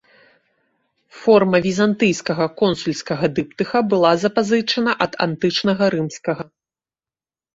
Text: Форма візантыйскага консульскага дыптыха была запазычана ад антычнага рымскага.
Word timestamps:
Форма 1.23 1.57
візантыйскага 1.65 2.45
консульскага 2.61 3.25
дыптыха 3.39 3.79
была 3.91 4.11
запазычана 4.23 4.91
ад 5.07 5.13
антычнага 5.29 5.83
рымскага. 5.95 6.43